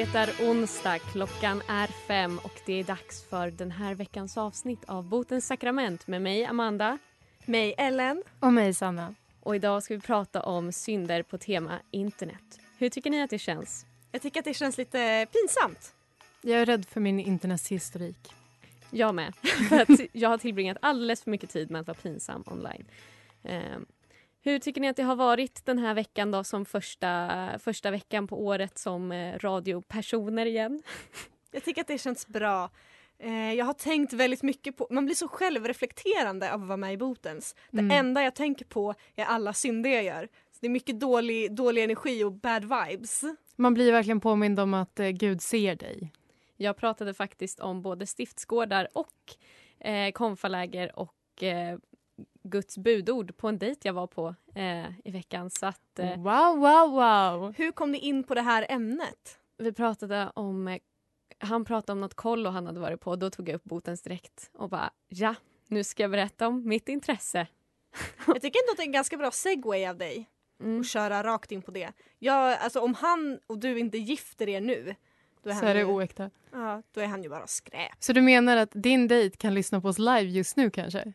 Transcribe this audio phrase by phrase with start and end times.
[0.00, 4.84] Det är onsdag, klockan är fem och det är dags för den här veckans avsnitt
[4.86, 6.98] av Botens sakrament med mig Amanda.
[7.44, 8.22] Mig Ellen.
[8.40, 9.14] Och mig Sanna.
[9.40, 12.60] Och idag ska vi prata om synder på tema internet.
[12.78, 13.86] Hur tycker ni att det känns?
[14.12, 15.94] Jag tycker att det känns lite pinsamt.
[16.40, 18.32] Jag är rädd för min internetshistorik.
[18.90, 19.34] Jag med.
[19.68, 22.84] för att jag har tillbringat alldeles för mycket tid med att vara pinsam online.
[24.42, 28.26] Hur tycker ni att det har varit den här veckan då som första, första veckan
[28.26, 30.82] på året som eh, radiopersoner igen?
[31.52, 32.70] Jag tycker att det känns bra.
[33.18, 36.92] Eh, jag har tänkt väldigt mycket på, man blir så självreflekterande av att vara med
[36.92, 37.54] i Botens.
[37.70, 37.98] Det Mm.
[37.98, 40.28] enda jag tänker på är alla synder jag gör.
[40.52, 43.22] Så det är mycket dålig, dålig energi och bad vibes.
[43.56, 46.12] Man blir verkligen påmind om att eh, Gud ser dig.
[46.56, 49.14] Jag pratade faktiskt om både stiftsgårdar och
[49.88, 51.78] eh, konfaläger och eh,
[52.42, 55.50] Guds budord på en dejt jag var på eh, i veckan.
[55.50, 57.52] Så att, eh, Wow, wow, wow!
[57.56, 59.36] Hur kom ni in på det här ämnet?
[59.58, 60.78] vi pratade om eh,
[61.38, 63.16] han pratade om något kollo han hade varit på.
[63.16, 65.34] Då tog jag upp botens direkt och bara ja,
[65.68, 67.46] nu ska jag berätta om mitt intresse.
[68.26, 70.26] Jag tycker ändå att det är en ganska bra segway av dig
[70.62, 70.80] Mm.
[70.80, 71.92] att köra rakt in på det.
[72.18, 74.94] Jag, alltså, om han och du inte gifter er nu
[75.42, 76.30] då är, Så han är det ju, oäkta.
[76.52, 77.92] ja, då är han ju bara skräp.
[77.98, 81.12] Så du menar att din dejt kan lyssna på oss live just nu kanske?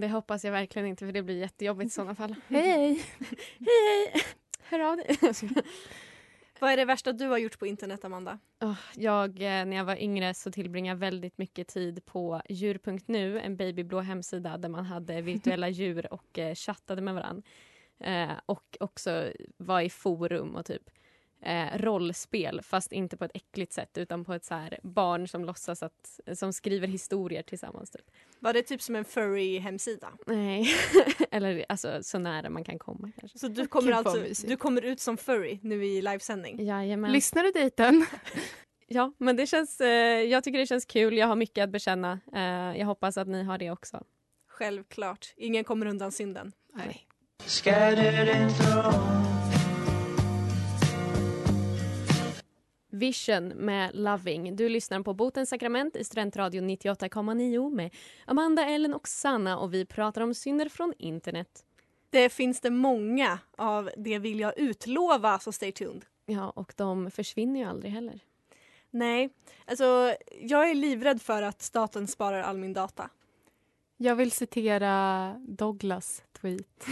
[0.00, 2.34] Det hoppas jag verkligen inte för det blir jättejobbigt i sådana fall.
[2.48, 3.04] Hej!
[3.58, 4.22] Hej!
[4.62, 5.16] Hör av dig.
[6.60, 8.38] Vad är det värsta du har gjort på internet Amanda?
[8.62, 13.40] Åh, jag, eh, när jag var yngre så tillbringade jag väldigt mycket tid på djur.nu,
[13.40, 17.42] en babyblå hemsida där man hade virtuella djur och eh, chattade med varandra.
[18.00, 20.90] Eh, och också var i forum och typ
[21.42, 25.44] eh, rollspel, fast inte på ett äckligt sätt utan på ett så här barn som
[25.44, 27.90] låtsas att, som skriver historier tillsammans.
[27.90, 28.10] Typ.
[28.40, 30.08] Var det typ som en furry hemsida?
[30.26, 30.68] Nej,
[31.30, 33.38] eller alltså så nära man kan komma kanske.
[33.38, 36.66] Så du kommer, alltså, du kommer ut som furry nu i livesändning?
[36.66, 37.12] Jajamän.
[37.12, 38.06] Lyssnar du dejten?
[38.90, 41.16] Ja, men det känns, eh, jag tycker det känns kul.
[41.16, 42.20] Jag har mycket att bekänna.
[42.34, 44.04] Eh, jag hoppas att ni har det också.
[44.48, 45.34] Självklart.
[45.36, 46.52] Ingen kommer undan synden.
[46.74, 47.06] Nej.
[52.98, 54.56] Vision med Loving.
[54.56, 57.94] Du lyssnar på Botens sakrament i Studentradion 98,9 med
[58.24, 61.64] Amanda, Ellen och Sanna och vi pratar om synder från internet.
[62.10, 66.04] Det finns det många av det vill jag utlova, så stay tuned.
[66.26, 68.20] Ja, och de försvinner ju aldrig heller.
[68.90, 69.30] Nej,
[69.66, 73.10] alltså jag är livrädd för att staten sparar all min data.
[73.96, 76.86] Jag vill citera Douglas tweet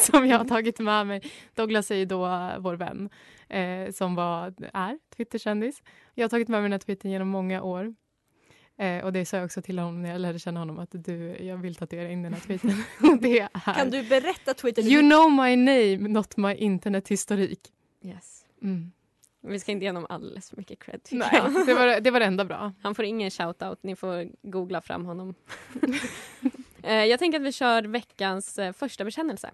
[0.00, 1.32] som jag har tagit med mig.
[1.54, 3.10] Douglas är ju då vår vän
[3.50, 5.82] eh, som var, är Twitterkändis.
[6.14, 7.94] Jag har tagit med mig den här tweeten genom många år.
[8.78, 11.36] Eh, och det sa jag också till honom när jag lärde känna honom att du,
[11.40, 12.84] jag vill tatuera in den här tweeten.
[13.20, 14.84] det är Kan du berätta tweeten?
[14.84, 17.60] You know my name, not my internethistorik.
[18.02, 18.46] Yes.
[18.62, 18.92] Mm.
[19.42, 21.00] Vi ska inte ge honom alldeles för mycket cred.
[21.10, 21.66] Nej, jag.
[21.66, 22.72] det var, det var det enda bra.
[22.82, 23.76] Han får ingen shout-out.
[23.82, 25.34] Ni får googla fram honom.
[26.82, 29.50] Eh, jag tänker att vi kör veckans eh, första bekännelse.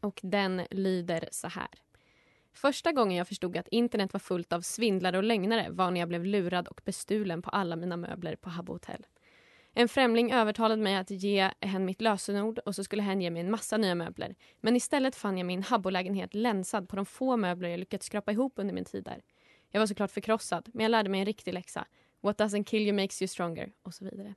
[0.00, 1.68] Och den lyder så här.
[2.52, 6.08] Första gången jag förstod att internet var fullt av svindlare och lögnare var när jag
[6.08, 9.06] blev lurad och bestulen på alla mina möbler på Habbo Hotel.
[9.74, 13.40] En främling övertalade mig att ge hen mitt lösenord och så skulle hen ge mig
[13.40, 14.34] en massa nya möbler.
[14.60, 18.52] Men istället fann jag min Habbo-lägenhet länsad på de få möbler jag lyckats skrapa ihop
[18.56, 19.22] under min tid där.
[19.70, 21.86] Jag var såklart förkrossad, men jag lärde mig en riktig läxa.
[22.20, 24.34] What doesn't kill you makes you stronger och så vidare.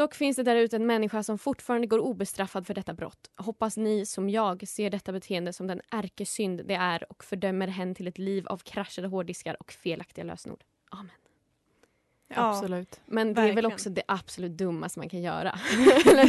[0.00, 3.30] Dock finns det där ute en människa som fortfarande går obestraffad för detta brott.
[3.36, 7.94] Hoppas ni som jag ser detta beteende som den ärkesynd det är och fördömer hen
[7.94, 10.64] till ett liv av kraschade hårddiskar och felaktiga lösenord.
[10.90, 11.10] Amen.
[12.28, 12.50] Ja.
[12.50, 13.00] Absolut.
[13.06, 13.72] Men det är väl Verkligen.
[13.72, 15.50] också det absolut dummaste man kan göra.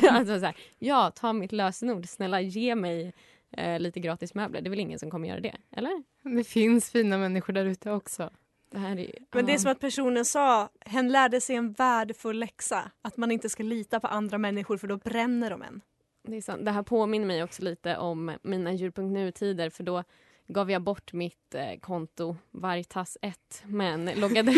[0.10, 2.10] alltså så här, ja, ta mitt lösenord.
[2.10, 3.14] Snälla ge mig
[3.52, 4.62] eh, lite gratis möbler.
[4.62, 5.58] Det är väl ingen som kommer göra det?
[5.72, 6.04] Eller?
[6.38, 8.30] Det finns fina människor där ute också.
[8.72, 12.40] Det här är, Men det är som att personen sa, hen lärde sig en värdefull
[12.40, 12.92] läxa.
[13.02, 15.82] Att man inte ska lita på andra människor för då bränner de en.
[16.24, 16.66] Det, är sant.
[16.66, 20.04] det här påminner mig också lite om mina djur.nu-tider för då
[20.48, 23.34] gav jag bort mitt eh, konto Vargtass1
[23.64, 24.54] men loggade...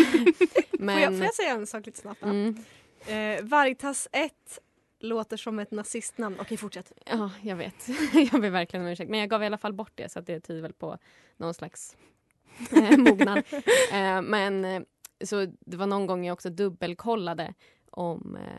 [0.72, 2.22] men, Får, jag, får jag säga en sak lite snabbt?
[2.22, 2.64] mm,
[3.06, 4.32] Eh, Vargtass 1
[5.00, 6.36] låter som ett nazistnamn.
[6.40, 6.92] Okej, fortsätt.
[7.06, 7.88] ja, jag vet.
[8.32, 9.10] jag ber verkligen om ursäkt.
[9.10, 10.98] Men jag gav i alla fall bort det så att det tyder väl på
[11.36, 11.96] någon slags
[12.98, 13.38] mognad.
[13.92, 14.82] eh, men eh,
[15.24, 17.54] så det var någon gång jag också dubbelkollade
[17.90, 18.58] om, eh,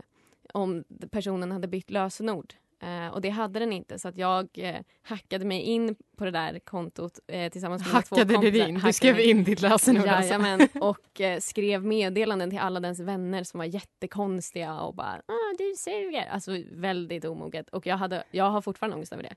[0.54, 2.54] om personen hade bytt lösenord.
[2.80, 6.32] Eh, och det hade den inte så att jag eh, hackade mig in på det
[6.32, 8.52] där kontot eh, tillsammans med två Hackade kompisar.
[8.60, 8.80] dig in?
[8.86, 10.80] Du skrev in ditt lösenord alltså.
[10.80, 15.74] Och eh, skrev meddelanden till alla dens vänner som var jättekonstiga och bara ah, du
[15.78, 16.28] suger.
[16.32, 17.70] Alltså väldigt omoget.
[17.70, 19.36] Och jag, hade, jag har fortfarande ångest över det.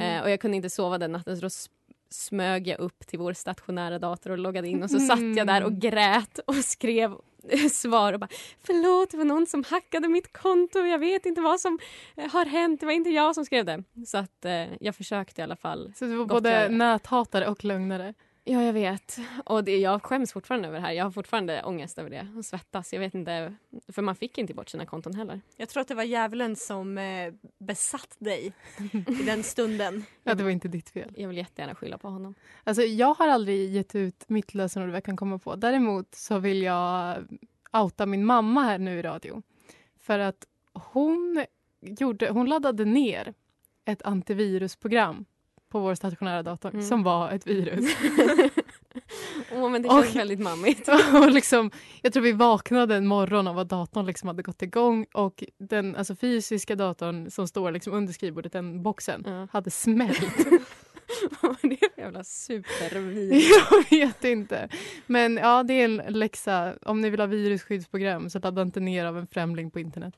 [0.00, 1.50] Eh, och jag kunde inte sova den natten så då
[2.10, 5.64] smög jag upp till vår stationära dator och loggade in och så satt jag där
[5.64, 7.14] och grät och skrev
[7.72, 8.30] svar och bara
[8.62, 11.78] förlåt det var någon som hackade mitt konto jag vet inte vad som
[12.16, 13.84] eh, har hänt det var inte jag som skrev det.
[14.06, 18.14] Så att eh, jag försökte i alla fall Så du var både näthatare och lögnare?
[18.50, 19.18] Ja, jag vet.
[19.44, 20.92] Och det, jag skäms fortfarande över det här.
[20.92, 22.92] Jag har fortfarande ångest över det och svettas.
[22.92, 23.54] Jag vet inte,
[23.88, 25.40] för man fick inte bort sina konton heller.
[25.56, 28.52] Jag tror att det var djävulen som eh, besatt dig
[29.20, 30.04] i den stunden.
[30.22, 31.12] Ja, det var inte ditt fel.
[31.16, 32.34] Jag vill jättegärna skylla på honom.
[32.64, 35.56] Alltså, jag har aldrig gett ut mitt lösenord jag kan komma på.
[35.56, 37.16] Däremot så vill jag
[37.72, 39.42] outa min mamma här nu i radio.
[39.98, 41.44] För att hon,
[41.80, 43.34] gjorde, hon laddade ner
[43.84, 45.24] ett antivirusprogram
[45.68, 46.82] på vår stationära dator Mm.
[46.82, 47.96] som var ett virus.
[49.52, 50.88] Åh, men det Och- känns väldigt mammigt.
[51.14, 51.70] och liksom,
[52.02, 55.96] jag tror vi vaknade en morgon av att datorn liksom hade gått igång och den
[55.96, 59.48] alltså, fysiska datorn som står liksom under skrivbordet, den boxen, Ja.
[59.52, 60.20] hade smält.
[61.40, 63.44] Vad är det för jävla supervirus?
[63.90, 64.68] Jag vet inte.
[65.06, 66.74] Men ja, det är en läxa.
[66.82, 70.14] Om ni vill ha virusskyddsprogram så ladda inte ner av en främling på internet.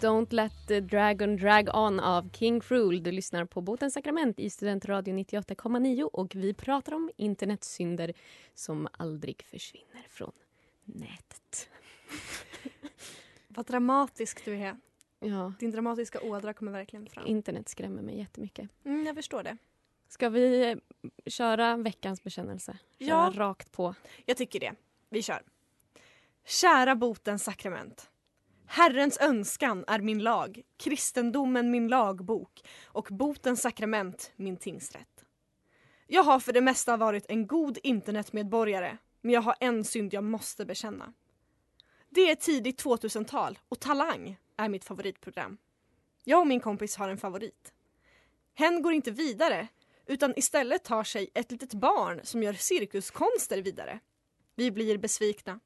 [0.00, 3.02] Don't let the dragon drag on av King Cruel.
[3.02, 8.12] Du lyssnar på Botens sakrament i Studentradio 98,9 och vi pratar om internetsynder
[8.54, 10.32] som aldrig försvinner från
[10.84, 11.68] nätet.
[13.48, 14.76] Vad dramatisk du är.
[15.20, 17.26] Ja, Din dramatiska ådra kommer verkligen fram.
[17.26, 18.68] internet skrämmer mig jättemycket.
[18.84, 19.56] Mm, jag förstår det.
[20.08, 20.76] Ska vi eh,
[21.26, 22.78] köra veckans bekännelse?
[22.98, 23.32] Köra Ja.
[23.36, 23.94] rakt på.
[24.24, 24.74] Jag tycker det.
[25.10, 25.42] Vi kör.
[26.44, 28.10] Kära botens sakrament.
[28.66, 35.24] Herrens önskan är min lag, kristendomen min lagbok och botens sakrament min tingsrätt.
[36.06, 40.24] Jag har för det mesta varit en god internetmedborgare, men jag har en synd jag
[40.24, 41.12] måste bekänna.
[42.10, 45.58] Det är tidigt 2000-tal och Talang är mitt favoritprogram.
[46.24, 47.72] Jag och min kompis har en favorit.
[48.54, 49.68] Hen går inte vidare
[50.06, 54.00] utan istället tar sig ett litet barn som gör cirkuskonster vidare.
[54.58, 55.60] Vi blir besvikna.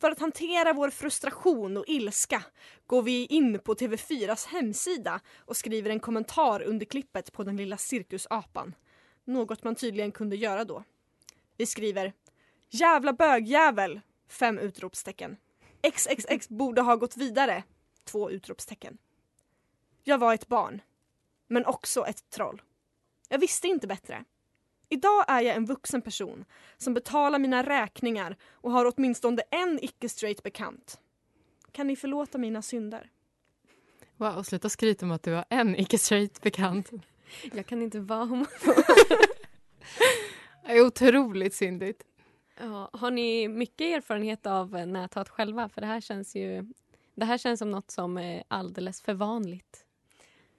[0.00, 2.44] För att hantera vår frustration och ilska
[2.86, 7.76] går vi in på TV4s hemsida och skriver en kommentar under klippet på den lilla
[7.76, 8.74] cirkusapan.
[9.24, 10.84] Något man tydligen kunde göra då.
[11.56, 12.12] Vi skriver
[12.70, 14.00] Jävla bögjävel!
[14.28, 15.36] Fem utropstecken.
[15.82, 17.64] XXX borde ha gått vidare.
[18.04, 18.98] Två utropstecken.
[20.04, 20.82] Jag var ett barn.
[21.46, 22.62] Men också ett troll.
[23.28, 24.24] Jag visste inte bättre.
[24.92, 26.44] Idag är jag en vuxen person
[26.76, 31.00] som betalar mina räkningar och har åtminstone en icke-straight bekant.
[31.72, 33.10] Kan ni förlåta mina synder?
[34.16, 36.90] Wow, sluta skryta om att du har en icke-straight bekant.
[37.52, 38.46] Jag kan inte vara homo.
[40.66, 42.02] Det är otroligt syndigt.
[42.60, 45.68] Ja, har ni mycket erfarenhet av eh, näthat själva?
[45.68, 46.72] För det här känns ju
[47.14, 49.86] det här känns som något som är alldeles för vanligt.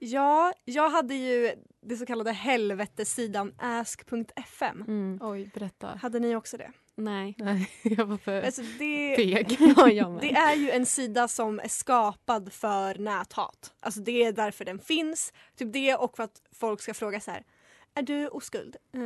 [0.04, 4.82] Ja, jag hade ju det så kallade helvetessidan ask.fm.
[4.88, 5.18] Mm.
[5.22, 5.86] Oj, berätta.
[6.02, 6.72] Hade ni också det?
[6.96, 7.34] Nej.
[7.38, 9.58] Nej, jag var för Alltså det, feg.
[10.20, 13.72] Det är ju en sida som är skapad för näthat.
[13.80, 15.32] Alltså det är därför den finns.
[15.56, 17.44] Typ det och för att folk ska fråga så här.
[17.94, 18.76] Är du oskuld?
[18.94, 19.00] Eh,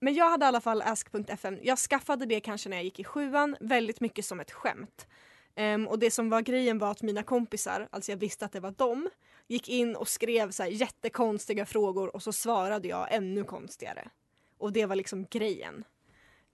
[0.00, 1.58] Men jag hade i alla fall ask.fm.
[1.62, 5.06] Jag skaffade det kanske när jag gick i sjuan, väldigt mycket som ett skämt.
[5.54, 8.60] Ehm, och det som var grejen var att mina kompisar, alltså jag visste att det
[8.60, 9.08] var dem,
[9.48, 14.10] gick in och skrev så här jättekonstiga frågor och så svarade jag ännu konstigare.
[14.58, 15.84] Och det var liksom grejen.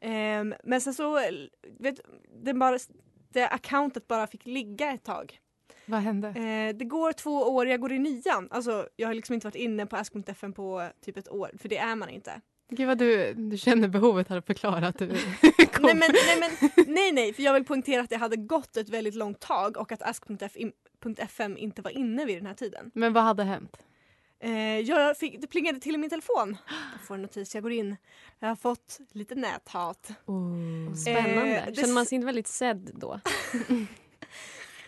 [0.00, 1.21] Ehm, men sen så,
[1.79, 2.00] vet,
[2.43, 2.79] den bara,
[3.29, 5.41] det accountet bara fick ligga ett tag.
[5.87, 6.29] Vad hände?
[6.29, 8.49] Eh, det går två år, jag går i nian.
[8.50, 11.79] Alltså jag har liksom inte varit inne på ask.fm på typ ett år, för det
[11.79, 12.41] är man inte.
[12.69, 15.09] Gud vad du, du känner behovet här att förklara att du
[15.73, 15.83] kom.
[15.83, 18.89] Nej, men, nej, men, nej nej, för jag vill poängtera att det hade gått ett
[18.89, 22.91] väldigt långt tag och att ask.fm inte var inne vid den här tiden.
[22.95, 23.77] Men vad hade hänt?
[24.41, 26.57] Eh, jag fick, det plingade till i min telefon.
[26.93, 27.97] Jag får en notis, jag går in.
[28.39, 30.11] Jag har fått lite näthat.
[31.03, 31.57] Spännande.
[31.57, 33.21] Eh, det Känner man sig inte väldigt sedd då?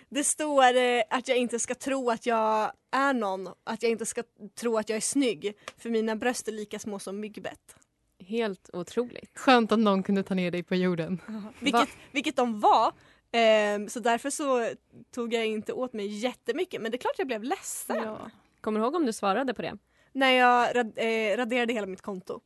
[0.08, 4.06] Det står eh, att jag inte ska tro att jag är någon, att jag inte
[4.06, 4.22] ska
[4.60, 7.76] tro att jag är snygg för mina bröst är lika små som myggbett.
[8.18, 9.38] Helt otroligt.
[9.38, 11.20] Skönt att någon kunde ta ner dig på jorden.
[11.60, 12.92] Vilket, vilket de var.
[13.32, 14.70] Ehm, så därför så
[15.10, 18.30] tog jag inte åt mig jättemycket men det är klart jag blev ledsen Ja.
[18.60, 19.78] Kommer du ihåg om du svarade på det?
[20.12, 22.40] när jag rad, eh, raderade hela mitt konto.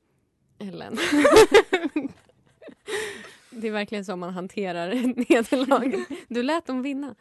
[0.59, 0.99] Ellen.
[3.53, 4.89] det är verkligen så man hanterar
[5.29, 6.05] nederlag.
[6.29, 7.15] Du lät dem vinna.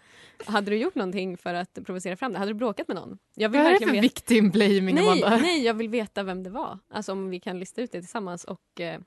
[0.46, 2.40] Hade du gjort någonting för att provocera fram det?
[2.40, 3.18] Hade du bråkat med någon?
[3.36, 4.02] Jag vill Vad är det verkligen för veta.
[4.02, 6.80] victim blaming Nej, nej, jag vill veta vem det var.
[6.90, 9.00] Alltså om vi kan lista ut det tillsammans och eh,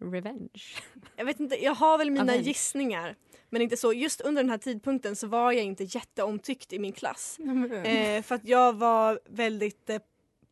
[0.00, 0.48] revenge.
[1.16, 2.42] Jag vet inte, jag har väl mina Avenge.
[2.42, 3.16] gissningar.
[3.50, 3.92] Men inte så.
[3.92, 7.38] Just under den här tidpunkten så var jag inte jätteomtyckt i min klass.
[7.84, 9.98] Eh, för att jag var väldigt eh,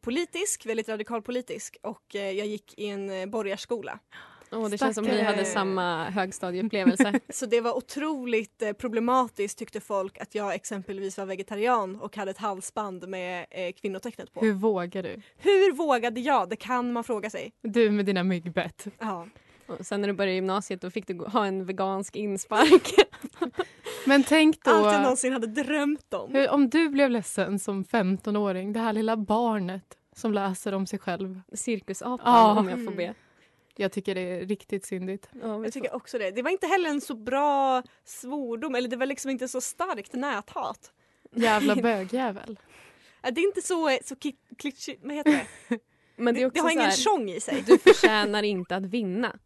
[0.00, 3.98] politisk, väldigt radikalpolitisk och eh, jag gick i en eh, borgarskola.
[4.52, 5.26] Oh, det känns som vi Stackare.
[5.26, 7.20] hade samma högstadieupplevelse.
[7.28, 12.30] Så det var otroligt eh, problematiskt tyckte folk att jag exempelvis var vegetarian och hade
[12.30, 14.40] ett halsband med eh, kvinnotecknet på.
[14.40, 15.20] Hur vågar du?
[15.36, 16.48] Hur vågade jag?
[16.48, 17.52] Det kan man fråga sig.
[17.62, 18.86] Du med dina myggbett.
[18.98, 19.26] Ja.
[19.66, 22.94] och sen när du började gymnasiet då fick du ha en vegansk inspark.
[24.06, 26.34] Men tänk då, Allt jag någonsin hade drömt om.
[26.34, 29.84] hur, om du blev ledsen som 15-åring, det här lilla barnet
[30.16, 31.40] som läser om sig själv.
[31.52, 32.58] Cirkusapan Ja.
[32.60, 33.14] om jag får be.
[33.76, 35.28] Jag tycker det är riktigt syndigt.
[35.42, 36.30] Ja, Jag tycker också det.
[36.30, 40.12] Det var inte heller en så bra svordom, eller det var liksom inte så starkt
[40.12, 40.92] näthat.
[41.34, 42.58] Jävla bögjävel.
[43.22, 44.16] Det är inte så, så
[44.58, 45.30] klitschigt, vad heter
[45.68, 45.78] det?
[46.16, 47.62] Men det, är Det, också det har ingen tjong i sig.
[47.66, 49.36] Du förtjänar inte att vinna.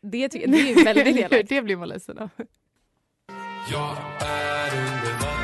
[0.00, 1.48] Det, tycker, det är väldigt elakt.
[1.48, 2.28] det blir man ledsen av.
[3.72, 5.41] Jag är under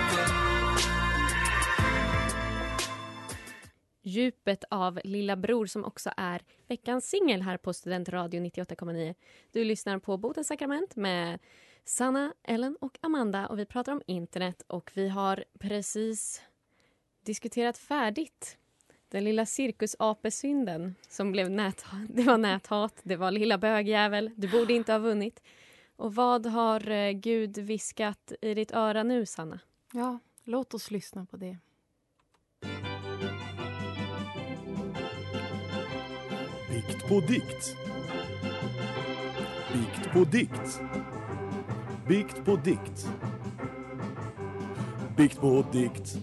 [4.08, 9.14] Djupet av Lilla Bror som också är veckans singel här på Studentradio 98,9.
[9.52, 11.38] Du lyssnar på Botens sakrament med
[11.84, 16.42] Sanna, Ellen och Amanda och vi pratar om internet och vi har precis
[17.24, 18.58] diskuterat färdigt
[19.08, 22.00] den lilla cirkusapesynden som blev näthat.
[22.08, 25.42] Det var näthat, det var lilla bögjävel, du borde inte ha vunnit.
[25.96, 29.60] Och vad har eh, Gud viskat i ditt öra nu, Sanna?
[29.92, 31.58] Ja, låt oss lyssna på det.
[36.88, 37.76] Bikt på dikt.
[39.72, 40.80] Bikt på dikt.
[42.08, 43.08] Bikt på dikt.
[45.16, 46.16] Bikt på dikt.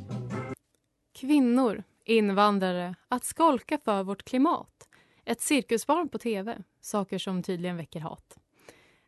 [1.13, 4.89] Kvinnor, invandrare, att skolka för vårt klimat.
[5.25, 8.37] Ett cirkusbarn på tv, saker som tydligen väcker hat.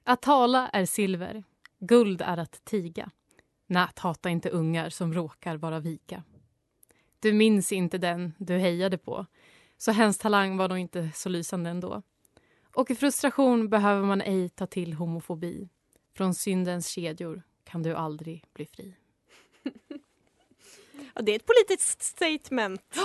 [0.03, 1.43] Att tala är silver,
[1.79, 3.11] guld är att tiga.
[3.67, 6.23] Nät, hata inte ungar som råkar vara vika.
[7.19, 9.25] Du minns inte den du hejade på,
[9.77, 12.01] så hens talang var nog inte så lysande ändå.
[12.75, 15.69] Och i frustration behöver man ej ta till homofobi.
[16.13, 18.95] Från syndens kedjor kan du aldrig bli fri.
[21.15, 22.97] Ja, det är ett politiskt statement.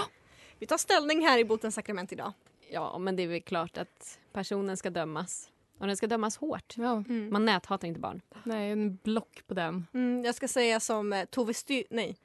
[0.59, 2.33] Vi tar ställning här i Botens sakrament idag.
[2.71, 5.51] Ja, men det är väl klart att personen ska dömas.
[5.79, 6.75] Och den ska dömas hårt.
[6.77, 8.21] Ja, Man näthatar inte barn.
[8.45, 9.87] nej, en block på den.
[9.95, 12.17] Mm, jag ska säga som eh, Tove, Sty- nej,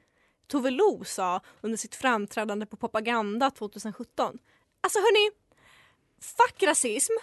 [0.48, 4.40] Tove Lo sa under sitt framträdande på Propaganda 2017.
[4.82, 5.32] Alltså hörni,
[6.22, 7.14] fuck rasism,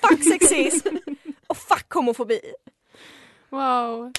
[0.00, 0.96] fuck sexism
[1.46, 2.40] och fuck homofobi.
[3.48, 4.12] Wow.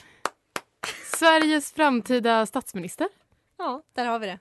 [1.17, 3.07] Sveriges framtida statsminister.
[3.57, 4.39] Ja, där har vi det.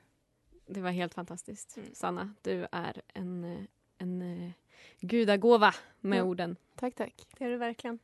[0.66, 1.76] Det var helt fantastiskt.
[1.76, 1.88] Mm.
[1.94, 3.66] Sanna, du är en,
[3.98, 4.50] en eh,
[5.00, 6.22] gudagåva med Ja.
[6.22, 6.56] orden.
[6.76, 7.26] Tack, tack.
[7.38, 7.98] Det är det verkligen.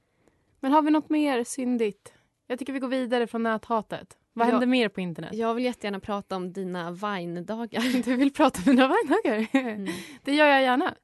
[0.60, 2.12] Men har vi något mer syndigt?
[2.46, 4.16] Jag tycker vi går vidare från näthatet.
[4.32, 4.50] Vad Ja.
[4.50, 5.34] händer mer på internet?
[5.34, 8.02] Jag vill jättegärna prata om dina Vine-dagar.
[8.04, 9.46] Du vill prata med mina vänner?
[9.52, 9.92] Mm.
[10.24, 10.94] Det gör jag gärna.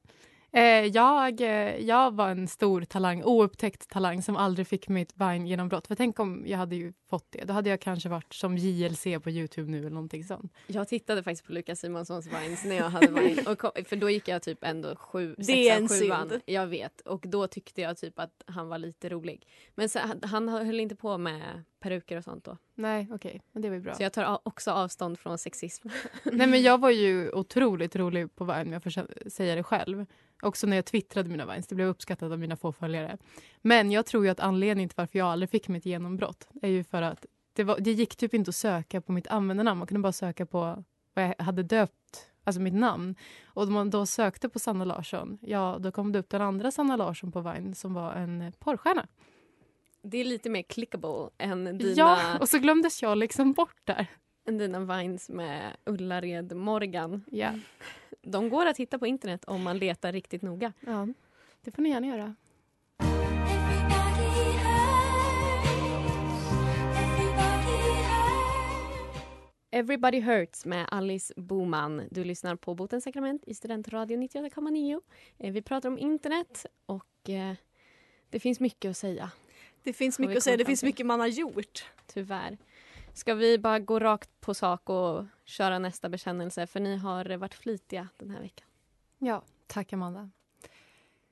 [0.51, 5.87] Eh, jag, eh, jag var en stor talang, oupptäckt talang som aldrig fick mitt Vine-genombrott.
[5.87, 7.43] För tänk om jag hade ju fått det.
[7.45, 10.53] Då hade jag kanske varit som JLC på Youtube nu eller någonting sånt.
[10.67, 13.47] Jag tittade faktiskt på Lukas Simonssons Vines när jag hade Vine.
[13.47, 16.29] Och kom, för då gick jag typ ändå sju, Det är en sexan, sjuan.
[16.29, 16.41] synd.
[16.45, 17.01] Jag vet.
[17.01, 19.47] Och då tyckte jag typ att han var lite rolig.
[19.75, 22.57] Men så, han höll inte på med peruker och sånt då.
[22.75, 23.41] Nej, okej.
[23.51, 23.93] Men det var bra.
[23.93, 25.87] Så jag tar också avstånd från sexism.
[26.23, 30.05] Nej, men jag var ju otroligt rolig på Vine, jag får säga det själv.
[30.41, 31.67] Också när jag twittrade mina Vines.
[31.67, 33.17] Det blev uppskattat av mina få följare.
[33.61, 37.01] Men jag tror att anledningen till varför jag aldrig fick mitt genombrott är ju för
[37.01, 39.77] att det, var, det gick typ inte att söka på mitt användarnamn.
[39.77, 43.15] Man kunde bara söka på vad jag hade döpt, alltså mitt namn.
[43.45, 46.71] Och om man då sökte på Sanna Larsson, ja då kom det upp den andra
[46.71, 49.07] Sanna Larsson på Vine som var en porrstjärna.
[50.09, 54.07] Det är lite mer clickable än dina, Ja, och så glömdes jag liksom bort där.
[54.47, 57.23] än dina vines med Ullared Morgan.
[57.31, 57.53] Ja.
[58.21, 60.73] De går att hitta på internet om man letar riktigt noga.
[60.79, 61.07] ja,
[61.61, 62.35] det får ni gärna göra.
[69.71, 72.01] Everybody Hurts med Alice Boman.
[72.11, 75.01] Du lyssnar på Botens sakrament i Studentradio 98,9.
[75.37, 77.53] Eh, Vi pratar om internet och eh,
[78.29, 79.31] det finns mycket att säga,
[79.87, 81.85] Det finns mycket att säga, det finns mycket man har gjort.
[82.07, 82.57] tyvärr.
[83.13, 86.67] Ska vi bara gå rakt på sak och köra nästa bekännelse?
[86.67, 88.67] För ni har varit flitiga den här veckan.
[89.17, 90.29] Ja, tack Amanda.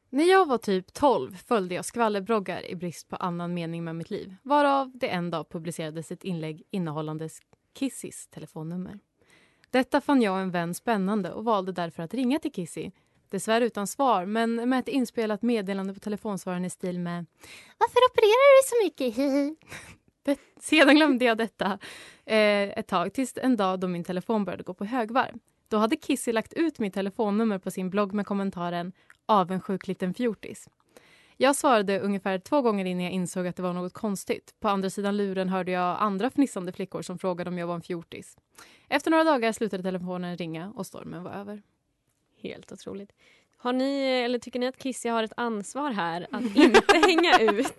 [0.09, 4.09] När jag var typ 12 följde jag skvallerbloggar i brist på annan mening med mitt
[4.09, 4.35] liv.
[4.43, 7.29] Varav det en dag publicerades ett inlägg innehållande
[7.74, 9.00] Kissys telefonnummer.
[9.69, 12.91] Detta fann jag och en vän spännande och valde därför att ringa till Kissy.
[13.36, 17.25] Dessvärre utan svar, men med ett inspelat meddelande på telefonsvararen i stil med
[17.77, 19.18] Varför opererar du så mycket?
[19.18, 19.56] Hihi."
[20.25, 21.80] Det- Sedan glömde jag detta
[22.25, 25.34] eh, ett tag tills en dag då min telefon började gå på högvarv.
[25.68, 28.92] Då hade Kissy lagt ut mitt telefonnummer på sin blogg med kommentaren
[29.25, 30.70] avundsjuk liten fjortis.
[31.38, 34.56] Jag svarade ungefär två gånger innan jag insåg att det var något konstigt.
[34.60, 37.82] På andra sidan luren hörde jag andra fnissande flickor som frågade om jag var en
[37.82, 38.38] fjortis.
[38.89, 41.62] Efter några dagar slutade telefonen ringa och stormen var över.
[42.42, 43.12] Helt otroligt.
[43.58, 47.74] Har ni, eller tycker ni att Kissy har ett ansvar här att inte hänga ut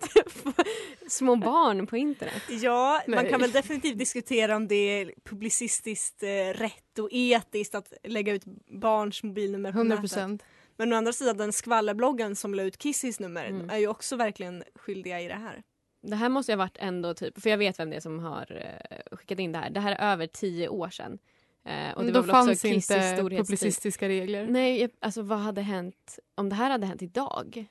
[1.07, 2.43] små barn på internet?
[2.49, 7.93] Ja, man kan väl definitivt diskutera om det är publicistiskt eh, rätt och etiskt att
[8.03, 10.01] lägga ut barns mobilnummer på 100 nätet.
[10.01, 10.43] procent.
[10.77, 13.69] Men å andra sidan den skvallerbloggen som la ut Kissys nummer Mm.
[13.69, 15.63] är ju också verkligen skyldiga i det här.
[16.01, 18.19] Det här måste ju ha varit ändå typ, för jag vet vem det är som
[18.19, 19.69] har eh, skickat in det här.
[19.69, 21.19] Det här är över tio år sedan.
[21.67, 24.47] Eh, och det Då fanns inte publicistiska regler.
[24.47, 27.65] Nej, alltså vad hade hänt om det här hade hänt idag?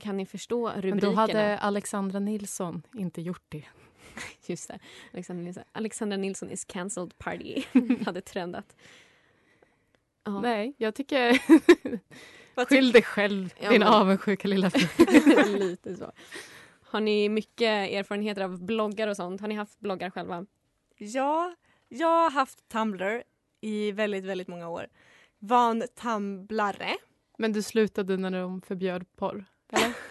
[0.00, 1.10] Kan ni förstå Men rubrikerna?
[1.12, 3.64] då hade Alexandra Nilsson inte gjort det.
[4.46, 4.78] Just det.
[5.12, 7.62] Alexandra Nilsson, Alexandra Nilsson is cancelled party
[8.06, 8.76] hade trendat.
[10.24, 10.40] Ja.
[10.40, 11.38] Nej, jag tycker...
[12.68, 14.70] Skyll dig själv, Ja, din men- avundsjuka lilla.
[15.58, 16.12] Lite så.
[16.82, 19.40] Har ni mycket erfarenheter av bloggar och sånt?
[19.40, 20.46] Har ni haft bloggar själva?
[20.98, 21.54] Ja,
[21.98, 23.22] jag har haft Tumblr
[23.60, 24.86] i väldigt, väldigt många år.
[25.38, 26.96] Var en tumblare,
[27.38, 29.44] Men du slutade när de förbjöd porr?
[29.72, 29.92] Eller?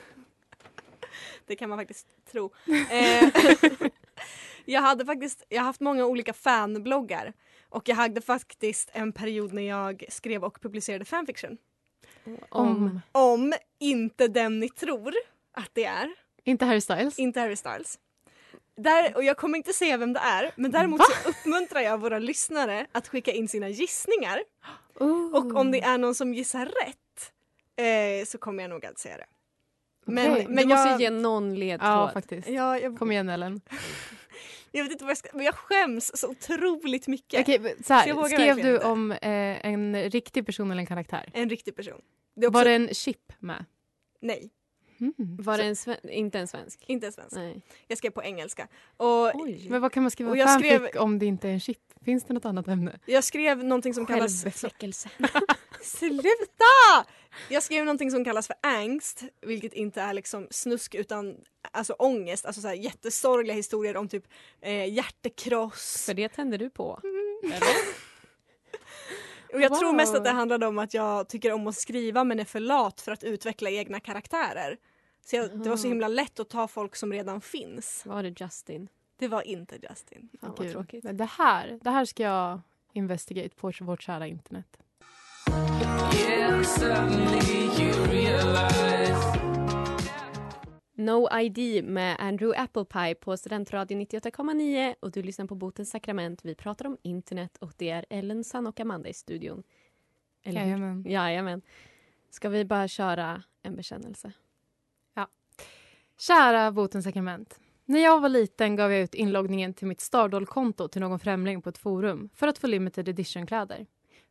[1.48, 2.54] det kan man faktiskt tro.
[2.92, 3.30] Eh,
[4.66, 7.34] jag hade faktiskt, jag har haft många olika fanbloggar
[7.70, 11.58] och jag hade faktiskt en period när jag skrev och publicerade fanfiction.
[12.50, 13.02] Om.
[13.12, 15.14] Om inte den ni tror
[15.52, 16.10] att det är,
[16.44, 17.20] Inte Harry Styles?
[17.20, 18.00] inte Harry Styles.
[18.78, 21.06] Där, och jag kommer inte säga vem det är, men däremot Va?
[21.24, 24.44] så uppmuntrar jag våra lyssnare att skicka in sina gissningar.
[25.00, 25.36] Oh.
[25.36, 27.32] Och om det är någon som gissar rätt
[27.76, 29.26] eh, så kommer jag nog att säga det.
[30.06, 31.90] Men, du men måste jag, ge någon ledtråd.
[31.90, 32.48] Ja, faktiskt.
[32.48, 33.62] ja, jag, Kom igen, Ellen.
[34.72, 37.42] jag vet inte vad jag ska, men jag skäms så otroligt mycket.
[37.42, 38.86] Okej, så Så jag här, vågar skrev du inte.
[38.86, 41.30] om eh, en riktig person eller en karaktär?
[41.34, 42.02] En riktig person.
[42.36, 43.66] Det också, Var det en chip med?
[44.20, 44.50] Nej,
[45.02, 45.14] Mm.
[45.18, 46.84] Var det en sven- inte en svensk?
[46.88, 47.36] inte en svensk.
[47.36, 47.62] Nej.
[47.88, 48.68] Jag skrev på engelska.
[48.98, 49.68] Och Oj.
[49.70, 51.78] Men vad kan man skriva fanfic skrev- om det inte är en chip?
[52.06, 53.00] Finns det något annat ämne?
[53.06, 54.32] jag skrev någonting som kallas...
[54.44, 55.10] Självbefläckelse.
[55.82, 57.06] Sluta!
[57.50, 61.36] Jag skrev någonting som kallas för angst, vilket inte är liksom snusk utan
[61.72, 62.46] alltså ångest.
[62.46, 64.24] Alltså så här jättesorgliga historier om typ
[64.62, 66.04] eh, hjärtekross.
[66.06, 67.00] För det tänder du på.
[69.54, 70.18] Och jag tror mest Wow.
[70.18, 73.12] att det handlade om att jag tycker om att skriva men är för lat för
[73.12, 74.78] att utveckla egna karaktärer.
[75.26, 78.06] Så jag, det var så himla lätt att ta folk som redan finns.
[78.06, 78.88] Var det Justin?
[79.18, 80.30] Det var inte Justin.
[80.42, 81.04] Fan vad tråkigt.
[81.04, 82.62] Men Det här, det här ska jag
[82.94, 84.78] investigate på vårt kära internet.
[90.94, 96.46] No ID med Andrew Applepie på Studentradion 98,9 och du lyssnar på Botens sakrament.
[96.46, 99.64] Vi pratar om internet och det är Ellen, Sanna och Amanda i studion.
[100.44, 100.62] Eller?
[100.62, 101.06] Jajamän.
[101.08, 101.62] Jajamän.
[102.30, 104.32] Ska vi bara köra en bekännelse?
[106.22, 107.60] Kära Botens sakrament.
[107.86, 111.70] När jag var liten gav jag ut inloggningen till mitt Stardoll-konto till någon främling på
[111.70, 113.86] ett forum för att få limited edition-kläder.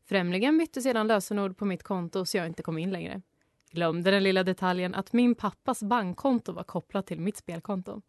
[0.09, 3.23] Främlingen bytte sedan lösenord på mitt konto så jag inte kom in längre.
[3.71, 8.03] Glömde den lilla detaljen att min pappas bankkonto var kopplat till mitt spelkonto.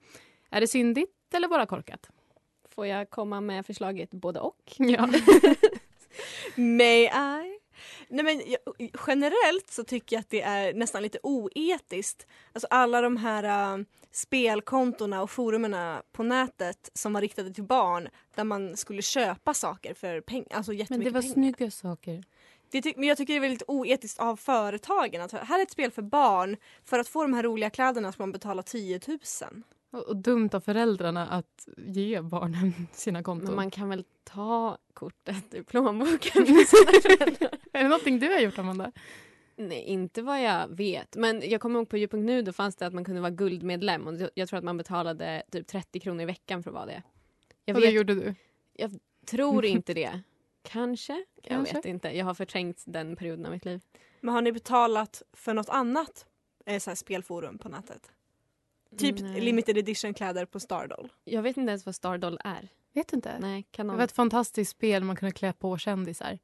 [0.50, 2.10] Är det syndigt eller bara korkat?
[2.70, 4.76] Får jag komma med förslaget både och?
[4.78, 5.10] Ja.
[6.56, 7.51] May I?
[8.12, 12.28] Nej men jag, generellt så tycker jag att det är nästan lite oetiskt.
[12.54, 18.10] Alltså alla de här uh, spelkontona och forumerna på nätet som var riktade till barn
[18.36, 21.34] där man skulle köpa saker för pengar, alltså Men det var pengar.
[21.34, 22.24] snygga saker.
[22.72, 25.92] Det men jag tycker det är väldigt oetiskt av företagen att här är ett spel
[25.92, 26.58] för barn.
[26.86, 29.20] För att få de här roliga kläderna ska man betala 10 000.
[29.92, 33.46] Och, och dumt av föräldrarna att ge barnen sina konton.
[33.46, 37.61] Men man kan väl ta kortet ur plånboken för sina föräldrar?
[37.80, 38.92] Är det någonting du har gjort, Amanda?
[39.56, 41.16] Nej, inte vad jag vet.
[41.16, 44.30] Men jag kommer ihåg på Djupung.nu då fanns det att man kunde vara guldmedlem och
[44.34, 47.04] jag tror att man betalade typ 30 kronor i veckan för att vara det.
[47.66, 48.36] Jag och det gjorde du?
[48.74, 50.22] Jag tror inte det.
[50.64, 51.14] Kanske?
[51.36, 51.76] Jag Kanske.
[51.76, 52.18] vet inte.
[52.18, 53.82] Jag har förträngt den perioden av mitt liv.
[54.20, 56.26] Men har ni betalat för något annat
[56.66, 58.12] eh, så här spelforum på nätet?
[58.98, 59.42] Typ Nej.
[59.42, 61.12] limited edition kläder på Stardoll.
[61.24, 62.70] Jag vet inte ens vad Stardoll är.
[62.94, 63.40] Vet du inte?
[63.40, 66.40] Nej, kan Det var ett fantastiskt spel man kunde klä på kändisar.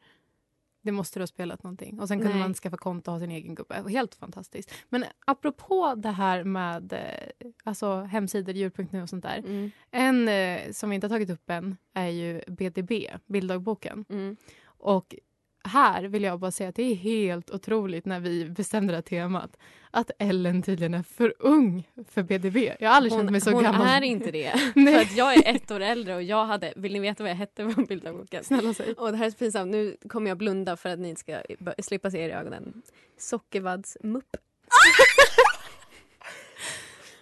[0.87, 1.99] Det måste du ha spelat någonting.
[1.99, 2.43] Och sen kunde Nej.
[2.43, 3.83] man skaffa konto och ha sin egen gubbe.
[3.89, 4.71] Helt fantastiskt.
[4.89, 9.37] Men apropå det här med eh, alltså hemsidor, djur.nu och sånt där.
[9.37, 12.91] Mm, En eh, som vi inte har tagit upp än är ju BDB,
[13.25, 14.05] bilddagboken.
[14.09, 14.37] mm.
[14.65, 15.15] Och
[15.63, 19.01] här vill jag bara säga att det är helt otroligt när vi bestämde det här
[19.01, 19.57] temat.
[19.97, 22.73] Att Ellen tydligen är för ung för BDB.
[22.79, 23.87] Jag har aldrig känt mig så hon gammal.
[23.87, 24.53] är inte det.
[24.75, 24.93] Nej.
[24.95, 27.35] För att jag är ett år äldre och jag hade, vill ni veta vad jag
[27.35, 28.43] hette på bilderboken?
[28.43, 28.93] Snälla säg.
[28.93, 31.41] Och det här är så pinsamt, nu kommer jag blunda för att ni ska
[31.79, 32.81] slippa se er i ögonen.
[33.17, 34.35] Sockervaddsmupp.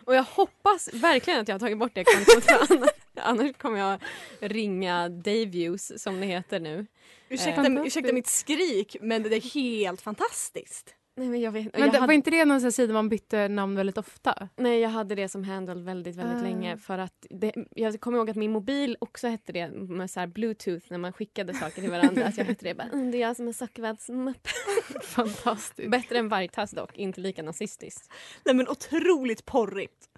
[0.05, 2.43] och jag hoppas verkligen att jag har tagit bort det kontot
[3.15, 3.99] annars, kommer jag
[4.39, 6.85] ringa Daviews som det heter nu.
[7.29, 7.85] Ursäkta, Eh.
[7.85, 10.95] ursäkta mitt skrik men det är helt fantastiskt.
[11.17, 13.47] Nej men jag vet Men jag det, hade, var inte det någon sida man bytte
[13.47, 14.49] namn väldigt ofta?
[14.55, 16.41] Nej jag hade det som handle väldigt väldigt Ah.
[16.43, 20.19] länge för att det, jag kommer ihåg att min mobil också hette det med så
[20.19, 22.25] här bluetooth när man skickade saker till varandra.
[22.25, 24.47] att jag hette det bara "Mm, det är jag som är sockervaddsmupp.
[25.03, 25.89] Fantastiskt.
[25.91, 28.11] Bättre än vargtass dock, inte lika nazistiskt.
[28.45, 30.09] Nej men otroligt porrigt.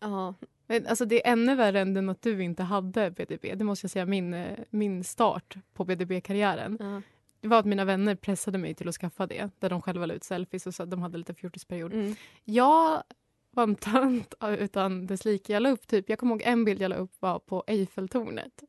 [0.00, 0.34] Ja,
[0.66, 3.54] Men, alltså, det är ännu värre än att du inte hade BDB.
[3.54, 6.76] Det måste jag säga, min, eh, min start på BDB-karriären.
[6.80, 7.02] ja.
[7.40, 9.50] Det var att mina vänner pressade mig till att skaffa det.
[9.58, 11.92] Där de själva la ut selfies och så de hade lite fjortisperiod.
[11.92, 12.14] Mm.
[12.44, 13.02] Jag
[13.50, 15.52] var en tant utan dess like.
[15.52, 18.62] Jag la upp typ, jag kommer ihåg en bild jag la upp var på Eiffeltornet.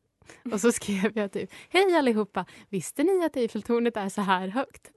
[0.52, 4.92] Och så skrev jag typ, hej allihopa, visste ni att Eiffeltornet är så här högt?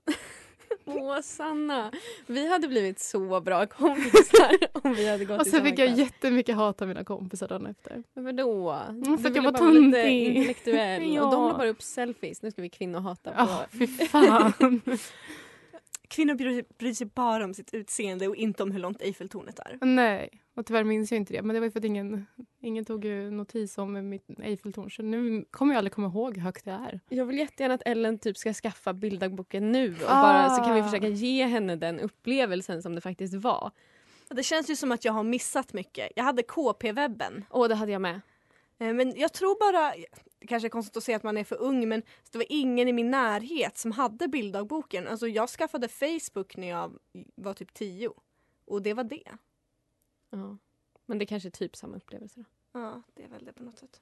[0.85, 1.91] Åh Sanna,
[2.27, 5.79] vi hade blivit så bra kompisar om vi hade gått Och i så samma fick
[5.79, 8.03] jag jättemycket hat av mina kompisar dagen efter.
[8.13, 8.71] Men vadå?
[8.89, 10.27] Mm, för att jag var tuntig.
[10.27, 11.25] intellektuell Ja.
[11.25, 12.41] och de la bara upp selfies.
[12.41, 13.35] Nu ska vi kvinnohata på...
[13.37, 14.53] Ja, fy fan.
[16.15, 19.77] Kvinnor bryr, bryr sig bara om sitt utseende och inte om hur långt Eiffeltornet är.
[19.81, 21.41] Nej, och tyvärr minns jag inte det.
[21.41, 22.25] Men det var ju för att ingen,
[22.61, 24.91] ingen tog notis om mitt Eiffeltorn.
[24.91, 26.99] Så nu kommer jag aldrig komma ihåg hur högt det är.
[27.09, 30.21] Jag vill jättegärna att Ellen typ ska skaffa bilddagboken nu och Ah.
[30.21, 33.71] bara så kan vi försöka ge henne den upplevelsen som det faktiskt var.
[34.29, 36.11] Det känns ju som att jag har missat mycket.
[36.15, 37.43] Jag hade KP-webben.
[37.49, 38.21] Åh, det hade jag med.
[38.79, 39.93] Eh, Men jag tror bara,
[40.43, 42.01] det kanske är konstigt att säga att man är för ung men
[42.31, 45.07] det var ingen i min närhet som hade bilddagboken.
[45.07, 46.99] Alltså jag skaffade Facebook när jag
[47.35, 48.13] var typ tio.
[48.65, 49.31] Och det var det.
[50.29, 50.57] Ja.
[51.05, 52.79] Men det kanske är typ samma upplevelse då.
[52.79, 54.01] Ja, det är väl det på något sätt.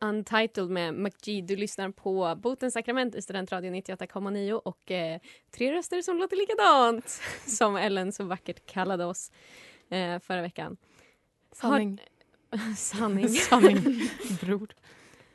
[0.00, 1.42] Untitled med McGee.
[1.42, 7.08] Du lyssnar på Botens sakrament i Studentradion 98,9 och eh, tre röster som låter likadant
[7.46, 9.30] som Ellen så vackert kallade oss
[9.92, 10.76] eh, förra veckan.
[11.52, 12.00] Sanning.
[12.50, 13.28] Har, sanning.
[13.28, 14.08] Sanning,
[14.40, 14.74] bror.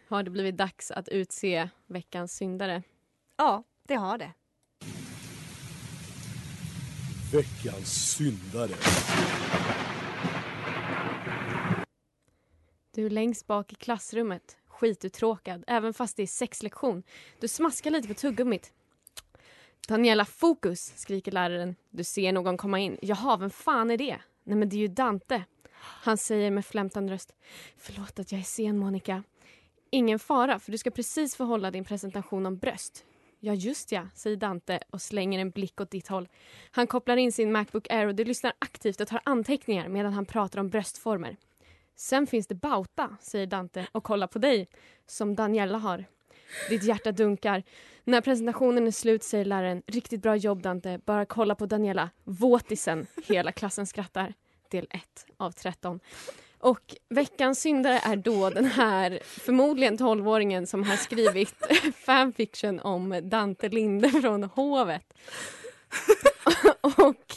[0.07, 2.83] Har det blivit dags att utse veckans syndare?
[3.37, 4.33] Ja, det har det.
[7.33, 8.73] Veckans syndare.
[12.95, 17.03] Du är längst bak i klassrummet, skituttråkad, även fast det är sexlektion.
[17.39, 18.73] Du smaskar lite på tuggummit.
[19.87, 20.93] Daniela, fokus!
[20.95, 21.75] skriker läraren.
[21.89, 22.97] Du ser någon komma in.
[23.01, 24.19] Jaha, vem fan är det?
[24.47, 25.43] Nej men det är ju Dante.
[25.79, 27.33] Han säger med flämtande röst.
[27.77, 29.23] Förlåt att jag är sen, Monica.
[29.89, 33.05] Ingen fara, för du ska precis få hålla din presentation om bröst.
[33.39, 36.27] Ja, just ja, säger Dante och slänger en blick åt ditt håll.
[36.71, 40.25] Han kopplar in sin Macbook Air och du lyssnar aktivt och tar anteckningar medan han
[40.25, 41.37] pratar om bröstformer.
[41.95, 44.67] Sen finns det Bauta, säger Dante och kollar på dig,
[45.05, 46.05] som Daniela har.
[46.69, 47.63] Ditt hjärta dunkar.
[48.03, 52.09] När presentationen är slut säger läraren riktigt bra jobb Dante, bara kolla på Daniela.
[52.23, 53.07] Våtisen.
[53.27, 54.33] Hela klassen skrattar.
[54.71, 55.01] Del 1
[55.37, 55.99] av 13.
[56.59, 61.55] Och veckans syndare är då den här förmodligen 12-åringen som har skrivit
[62.05, 65.13] fanfiction om Dante Linde från Hovet.
[66.81, 67.35] och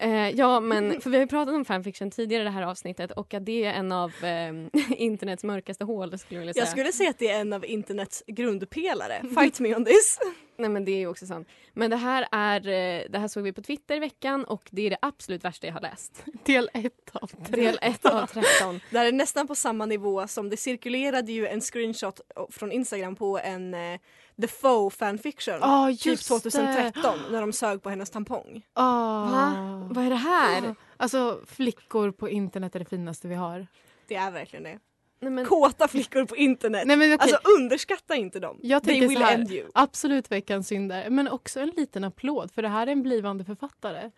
[0.00, 3.10] eh, ja, men för vi har ju pratat om fanfiction tidigare i det här avsnittet
[3.10, 4.52] och att det är en av eh,
[4.96, 6.62] internets mörkaste hål skulle jag vilja säga.
[6.62, 9.22] Jag skulle säga att det är en av internets grundpelare.
[9.34, 10.18] Fight me on this.
[10.58, 11.48] Nej men det är ju också sant.
[11.72, 14.82] Men det här är, eh, det här såg vi på Twitter i veckan och det
[14.86, 16.24] är det absolut värsta jag har läst.
[16.44, 17.52] Del 1 av 13.
[17.52, 18.80] Del 1 av 13.
[18.90, 23.16] Det här är nästan på samma nivå som det cirkulerade ju en screenshot från Instagram
[23.16, 24.00] på en eh,
[24.40, 25.58] The Foe fanfiction.
[25.60, 28.62] Ja, typ just 2013 när de sög på hennes tampong.
[28.72, 29.24] Ah.
[29.30, 29.52] Va?
[29.90, 30.74] Vad är det här?
[30.96, 33.66] Alltså flickor på internet är det finaste vi har.
[34.08, 34.78] Det är verkligen det.
[35.26, 36.82] Nej, men, Kåta flickor på internet.
[36.86, 37.22] Nej, men okej.
[37.22, 38.58] Alltså underskatta inte dem.
[38.62, 39.66] Jag They will här, end you.
[39.74, 44.10] absolut veckans synder, men också en liten applåd för det här är en blivande författare.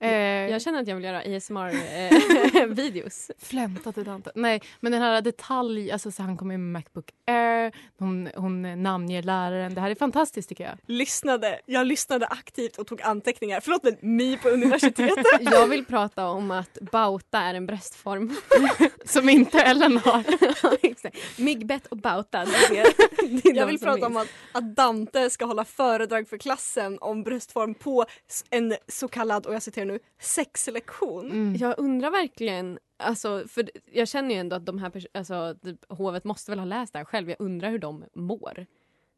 [0.00, 0.10] Eh,
[0.50, 3.30] jag känner att jag vill göra ASMR-videos.
[3.38, 4.30] Flämta till Dante.
[4.34, 9.22] Nej, men den här detalj, alltså så han kommer med Macbook Air, hon, hon namnger
[9.22, 9.74] läraren.
[9.74, 10.74] Det här är fantastiskt tycker jag.
[10.86, 11.60] Lyssnade.
[11.66, 13.60] Jag lyssnade aktivt och tog anteckningar.
[13.60, 15.26] Förlåt men mi på universitetet.
[15.40, 18.36] jag vill prata om att bauta är en bröstform.
[19.04, 20.24] Som inte Ellen har.
[21.38, 22.44] Migbet och bauta.
[22.44, 22.86] Det är,
[23.42, 24.28] det är Jag vill prata om minns.
[24.52, 28.04] att, att Dante ska hålla föredrag för klassen om bröstform på
[28.50, 31.26] en så kallad, och jag citerar nu, sexlektion.
[31.30, 31.56] Mm.
[31.56, 36.24] Jag undrar verkligen, alltså, för jag känner ju ändå att de här alltså, typ, hovet
[36.24, 37.28] måste väl ha läst det här själv.
[37.28, 38.66] Jag undrar hur de mår.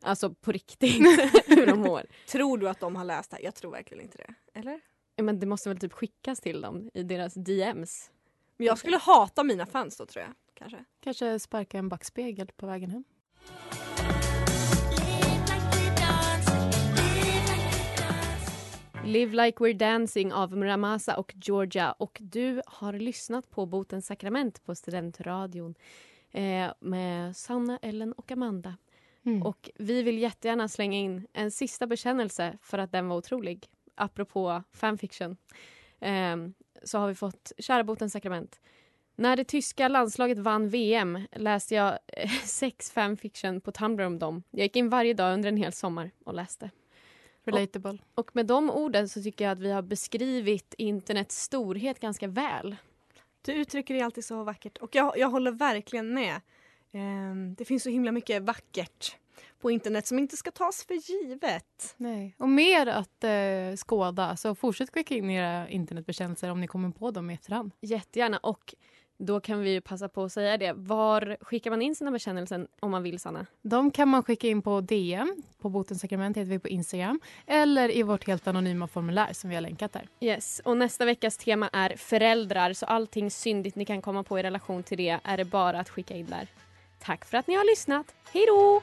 [0.02, 0.98] Alltså på riktigt,
[1.46, 2.02] hur de mår.
[2.26, 3.44] Tror du att de har läst det här?
[3.44, 4.58] Jag tror verkligen inte det.
[4.58, 4.80] Eller?
[5.16, 8.10] Ja, Men det måste väl typ skickas till dem i deras DMs.
[8.56, 10.34] Men jag skulle hata mina fans då tror jag.
[10.58, 10.84] Kanske.
[11.00, 13.04] Kanske sparka en backspegel på vägen hem.
[19.04, 21.92] Live like we're dancing av Ramasa och Georgia.
[21.92, 25.74] Och du har lyssnat på Botens sakrament på Studentradion
[26.30, 28.76] eh, med Sanna, Ellen och Amanda.
[29.22, 29.42] Mm.
[29.42, 33.66] Och vi vill jättegärna slänga in en sista bekännelse för att den var otrolig.
[33.94, 35.36] Apropå fanfiction.
[36.00, 38.60] Ehm, så har vi fått Kära Botens sakrament.
[39.18, 44.42] När det tyska landslaget vann VM läste jag eh, sex fanfiction på Tumblr om dem.
[44.50, 46.70] Jag gick in varje dag under en hel sommar och läste.
[47.44, 47.98] Relatable.
[48.14, 52.76] Och med de orden så tycker jag att vi har beskrivit internets storhet ganska väl.
[53.42, 56.40] Du uttrycker det alltid så vackert och jag, jag håller verkligen med.
[56.92, 59.16] Ehm, det finns så himla mycket vackert
[59.60, 61.94] på internet som inte ska tas för givet.
[61.96, 62.34] Nej.
[62.38, 67.10] Och mer att eh, skåda, så fortsätt skicka in era internetbekännelser om ni kommer på
[67.10, 67.72] dem i efterhand.
[67.80, 68.38] Jättegärna.
[68.38, 68.74] Och
[69.18, 70.72] då kan vi ju passa på att säga det.
[70.72, 73.46] Var skickar man in sina bekännelser om man vill, Sanna?
[73.62, 77.96] De kan man skicka in på DM, på Botens sakrament heter vi på Instagram, eller
[77.96, 80.08] i vårt helt anonyma formulär som vi har länkat där.
[80.20, 80.60] Yes.
[80.64, 82.72] Och nästa veckas tema är föräldrar.
[82.72, 85.88] Så allting syndigt ni kan komma på i relation till det är det bara att
[85.88, 86.48] skicka in där.
[86.98, 88.14] Tack för att ni har lyssnat.
[88.32, 88.82] Hej då!